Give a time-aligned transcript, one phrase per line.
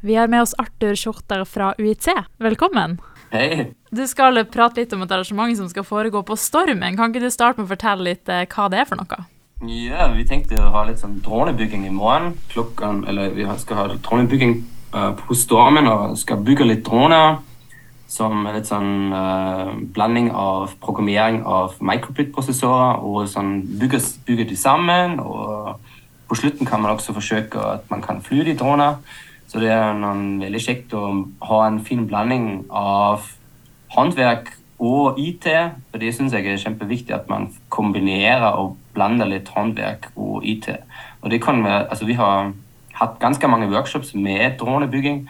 [0.00, 2.06] Vi har med oss Arthur Schjotter fra UiT.
[2.36, 3.00] Velkommen.
[3.32, 3.72] Hei.
[3.90, 6.94] Du skal prate litt om et arrangement som skal foregå på Stormen.
[6.96, 9.26] Kan ikke du starte med å fortelle litt eh, hva det er for noe?
[9.66, 12.36] Ja, Vi tenkte å ha litt sånn dronebygging i morgen.
[12.52, 14.56] klokken, eller Vi skal ha dronebygging
[14.94, 17.42] uh, på Stormen og skal bygge litt droner.
[18.08, 23.98] Som er litt sånn uh, blanding av programmering av microbit-prosessorer og sånn bygge,
[24.30, 25.18] bygge de sammen.
[25.18, 25.74] Og
[26.30, 29.02] på slutten kan man også forsøke at man kan fly de droner.
[29.48, 31.02] Så det er noen veldig kjekt å
[31.48, 33.24] ha en fin blanding av
[33.94, 35.48] håndverk og IT.
[35.90, 40.68] For det syns jeg er kjempeviktig at man kombinerer og blander litt håndverk og IT.
[41.22, 42.52] Og det kan være, altså Vi har
[42.98, 45.24] hatt ganske mange workshops med dronebygging.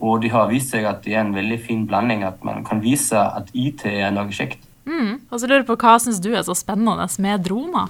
[0.00, 2.82] Og de har vist seg at det er en veldig fin blanding, at man kan
[2.82, 4.60] vise at IT er noe kjekt.
[4.84, 5.22] Mm.
[5.30, 7.88] Og så lurer jeg på Hva syns du er så spennende med droner?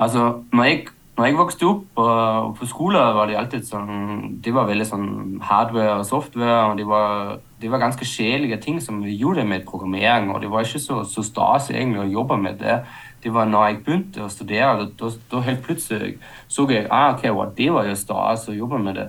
[0.00, 0.80] Altså, når jeg
[1.22, 5.08] når jeg vokste opp og på skole, var de alltid sånn De var veldig sånn
[5.46, 9.62] hardware og software, og de var, de var ganske sjelige ting som vi gjorde med
[9.68, 10.32] programmering.
[10.34, 12.80] Og det var ikke så, så stas egentlig å jobbe med det.
[13.22, 16.16] Det var når jeg begynte å studere, da, helt plutselig
[16.50, 19.06] så jeg ah, ok, wow, det var jo stas å jobbe med det.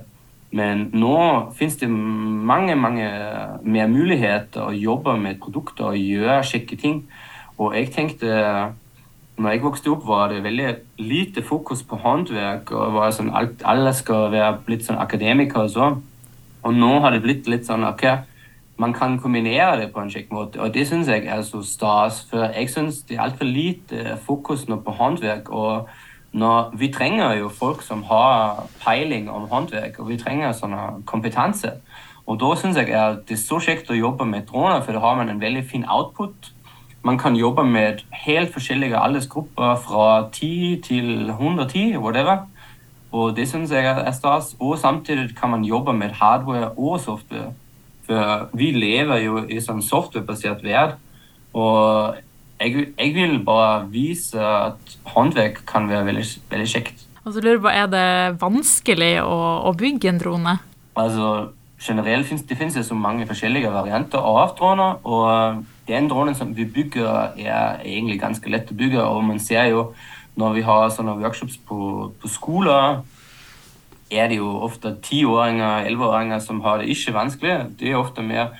[0.54, 1.18] Men nå
[1.58, 3.10] finnes det mange mange
[3.66, 7.02] mer muligheter å jobbe med produkter og gjøre kjekke ting.
[7.58, 8.38] Og jeg tenkte
[9.38, 12.72] når jeg vokste opp, var det veldig lite fokus på håndverk.
[12.72, 16.04] og var sånn, alt, Alle skal være blitt sånn akademikere og sånn.
[16.64, 18.04] Og nå har det blitt litt sånn ok,
[18.78, 20.62] man kan kombinere det på en kjekk måte.
[20.62, 22.24] Og det syns jeg er så stas.
[22.30, 25.50] For jeg syns det er altfor lite fokus nå på håndverk.
[25.50, 25.90] og
[26.34, 31.76] når, vi trenger jo folk som har peiling om håndverk, og vi trenger sånn kompetanse.
[32.26, 35.20] Og da syns jeg det er så kjekt å jobbe med droner, for da har
[35.20, 36.50] man en veldig fin output.
[37.04, 42.46] Man kan jobbe med helt forskjellige aldersgrupper fra 10 til 110, whatever.
[43.12, 44.56] Og det syns jeg er stas.
[44.60, 47.52] Og samtidig kan man jobbe med hardware og software.
[48.08, 50.96] For vi lever jo i sånn softwarebasert verden.
[51.54, 52.16] Og
[52.60, 57.04] jeg, jeg, vil bare vise at håndverk kan være veldig, veldig kjekt.
[57.24, 59.38] Og så lurer jeg på, Er det vanskelig å,
[59.70, 60.56] å bygge en drone?
[60.96, 61.52] Altså,
[61.84, 65.04] generelt finnes det finnes så mange forskjellige varianter av droner.
[65.04, 69.04] og den dronen som vi bygger, er egentlig ganske lett å bygge.
[69.04, 69.88] Og man ser jo
[70.40, 73.02] når vi har sånne workshops på, på skoler,
[74.14, 77.58] er det jo ofte tiåringer, elleveåringer som har det ikke vanskelig.
[77.80, 78.54] Det er ofte mer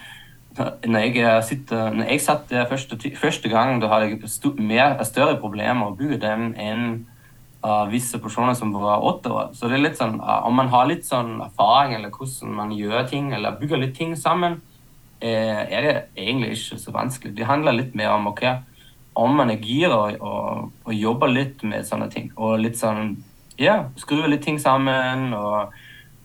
[0.54, 5.40] når jeg, sitter, når jeg satt der første, første gang, da hadde jeg mer, større
[5.42, 6.84] problemer å bygge den enn
[7.66, 9.50] uh, visse personer som var åtte år.
[9.58, 12.76] Så det er litt sånn, uh, om man har litt sånn erfaring eller hvordan man
[12.78, 14.60] gjør ting, eller bygger litt ting sammen,
[15.30, 17.34] er det egentlig ikke så vanskelig.
[17.38, 18.58] Det handler litt mer om okay,
[19.16, 22.32] om man er gira og, og, jobber litt med sånne ting.
[22.36, 23.16] Og litt sånn
[23.62, 25.34] ja, skruer litt ting sammen.
[25.38, 25.74] og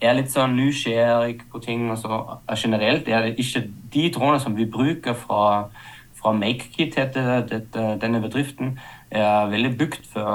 [0.00, 1.90] er litt sånn nysgjerrig på ting.
[1.90, 2.22] og så
[2.56, 5.68] Generelt er det ikke de trådene som vi bruker fra,
[6.18, 6.98] fra MakeKit,
[8.02, 8.78] denne bedriften
[9.10, 10.28] er veldig bygd for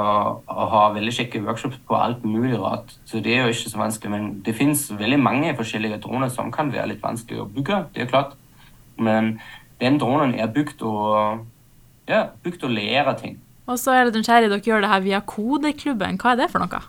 [0.49, 2.95] å ha veldig kjekke workshops på alt mulig rart.
[3.05, 4.11] Så det er jo ikke så vanskelig.
[4.11, 7.83] Men det finnes veldig mange forskjellige droner som kan være litt vanskelig å bygge.
[7.93, 8.33] det er klart.
[8.97, 9.37] Men
[9.81, 10.93] den dronen er bygd å,
[12.09, 13.39] ja, bygd å lære ting.
[13.67, 16.19] Og så er det nysgjerrig dere gjør det her via Kodeklubben.
[16.19, 16.81] Hva er det for noe?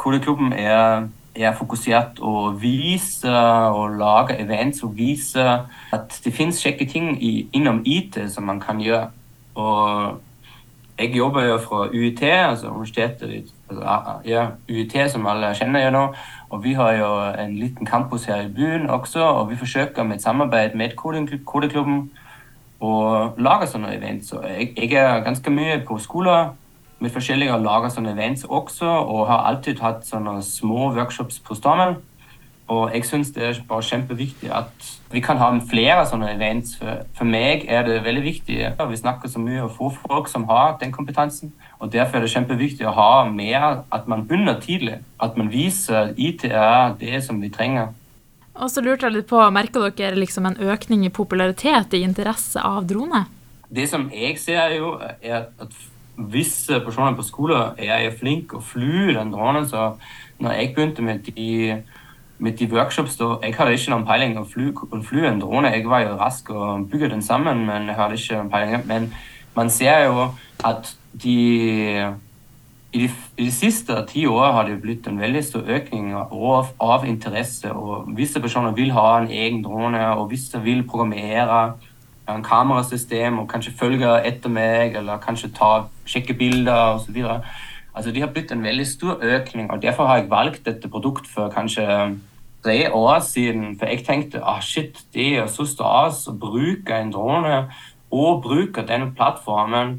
[0.00, 3.34] Kodeklubben er, er fokusert å vise
[3.74, 5.44] og lage events og vise
[5.92, 9.10] at det finnes kjekke ting i, innom IT som man kan gjøre.
[9.58, 10.18] Og
[10.98, 16.04] jeg jobber jo fra UiT, altså universitetet altså, ja, UiT som alle kjenner jo nå.
[16.50, 17.08] Og vi har jo
[17.42, 22.10] en liten campus her i byen også, og vi forsøker med et samarbeid med Kodeklubben
[22.80, 22.92] å
[23.38, 24.30] lage sånne events.
[24.30, 26.54] Så jeg, jeg, er ganske mye på skoler
[26.98, 31.58] med forskjellige og lager sånne events også, og har alltid hatt sånne små workshops på
[31.58, 31.98] Stormen.
[32.68, 36.74] Og jeg syns det er bare kjempeviktig at vi kan ha flere sånne events.
[37.16, 38.58] For, meg er det veldig viktig.
[38.76, 41.54] Vi snakker så mye om folk som har den kompetansen.
[41.80, 44.98] Og derfor er det kjempeviktig å ha mer at man begynner tidlig.
[45.20, 47.94] At man viser ITR IT det som vi trenger.
[48.58, 52.60] Og så lurte jeg litt på, Merker dere liksom en økning i popularitet i interesse
[52.60, 53.24] av drone?
[53.70, 55.76] Det som jeg ser, jo, er at
[56.18, 59.68] visse personer på skolen er flinke og flyr den dronen.
[59.68, 59.92] Så
[60.42, 61.78] når jeg begynte med de
[62.38, 64.70] med de workshops da, Jeg hadde ikke noen peiling om fly,
[65.04, 65.72] fly en drone.
[65.74, 68.86] Jeg var jo rask og bygde den sammen, men jeg hadde ikke noen peiling.
[68.86, 69.12] Men
[69.56, 70.30] man ser jo
[70.64, 71.36] at de
[72.92, 76.70] i de, i de siste ti årene har det blitt en veldig stor økning av,
[76.80, 77.68] av, interesse.
[77.72, 81.74] og Visse personer vil ha en egen drone, og visse vil programmere
[82.28, 85.72] en kamerasystem og kanskje følge etter meg, eller kanskje ta
[86.08, 87.20] sjekke bilder osv.
[87.94, 91.30] Altså, de har blitt en veldig stor økning, og derfor har jeg valgt dette produktet
[91.34, 91.86] for kanskje
[92.64, 93.78] tre år siden.
[93.78, 97.64] For jeg tenkte ah, shit, det er så stas å bruke en drone
[98.10, 99.98] og bruke den plattformen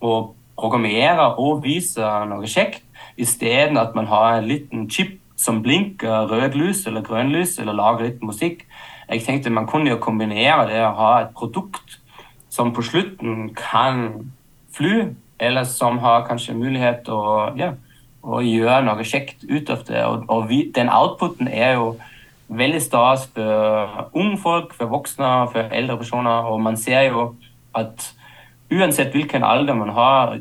[0.00, 2.84] og programmere og vise noe kjekt,
[3.16, 7.76] isteden at man har en liten chip som blinker rødt lys eller grønt lys, eller
[7.76, 8.66] lager litt musikk.
[9.08, 11.96] Jeg tenkte man kunne jo kombinere det å ha et produkt
[12.52, 14.30] som på slutten kan
[14.76, 17.72] fly, eller som har kanskje mulighet til å, ja,
[18.20, 20.04] å gjøre noe kjekt ut av det.
[20.04, 21.94] Og, og vi, den outputen er jo
[22.50, 26.48] veldig stas for unge folk, for voksne, for eldre personer.
[26.50, 27.30] Og man ser jo
[27.76, 28.10] at
[28.70, 30.38] uansett hvilken alder man har,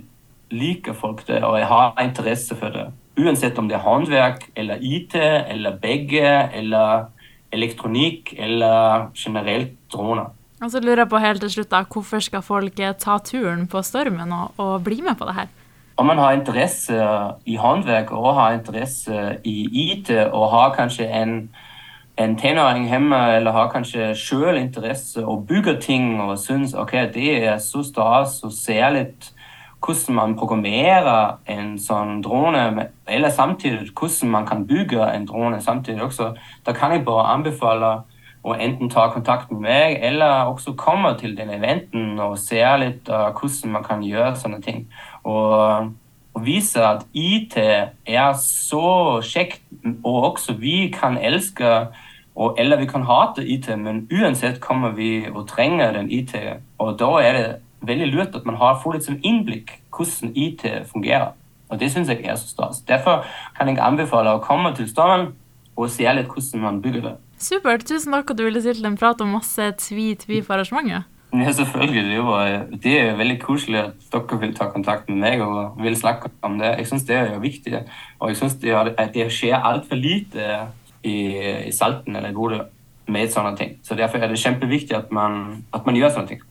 [0.50, 2.90] liker folk det og har interesse for det.
[3.20, 7.10] Uansett om det er håndverk eller IT eller begge eller
[7.54, 10.32] elektronikk eller generelt droner.
[10.60, 13.82] Og så lurer jeg på helt til slutt da, Hvorfor skal folk ta turen på
[13.86, 15.48] Stormen og, og bli med på det her?
[16.00, 16.96] Om man har interesse
[17.46, 19.58] i håndverk og har interesse i
[19.92, 21.34] IT og har kanskje en,
[22.20, 27.34] en tenåring hjemme eller har kanskje selv interesse og bygger ting og syns ok, det
[27.44, 29.08] er så stas og særlig
[29.86, 36.04] hvordan man programmerer en sånn drone, eller samtidig hvordan man kan bygge en drone samtidig
[36.04, 36.34] også.
[36.66, 38.02] Da kan jeg bare anbefale
[38.44, 43.10] å enten ta kontakt med meg, eller også komme til den eventen og se litt
[43.12, 44.86] uh, hvordan man kan gjøre sånne ting.
[45.28, 45.90] Og,
[46.34, 49.66] og, vise at IT er så kjekt,
[50.04, 51.90] og også vi kan elske
[52.40, 56.32] og, eller vi kan hate IT, men uansett kommer vi og trenger den IT.
[56.80, 57.48] Og da er det
[57.84, 61.34] veldig lurt at man har, får litt sånn innblikk hvordan IT fungerer.
[61.70, 62.80] Og det syns jeg er så stas.
[62.88, 63.26] Derfor
[63.58, 65.34] kan jeg anbefale å komme til Stormen
[65.76, 67.18] og se litt hvordan man bygger det.
[67.40, 67.86] Supert.
[67.88, 71.08] Tusen takk at du ville stille til en prat om masse tvi-tvi for arrangementet.
[71.34, 72.24] Ja, selvfølgelig.
[72.26, 76.32] Var, det er veldig koselig at dere vil ta kontakt med meg og vil snakke
[76.42, 76.74] om det.
[76.82, 77.84] Jeg syns det er jo viktig.
[78.20, 78.76] Og jeg syns det,
[79.14, 80.50] det, skjer altfor lite
[81.04, 81.18] i,
[81.70, 82.64] i Salten eller Bodø
[83.10, 83.78] med sånne ting.
[83.86, 86.42] Så derfor er det kjempeviktig at man, at man gjør sånne ting.